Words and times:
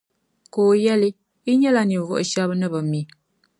Ka 0.53 0.59
o 0.69 0.71
yεli, 0.83 1.09
Yi 1.45 1.53
nyɛla 1.59 1.81
ninvuɣu 1.85 2.19
shεba 2.31 2.53
n 2.55 2.59
ni 2.61 2.67
bi 2.73 2.79
mi.” 2.91 3.01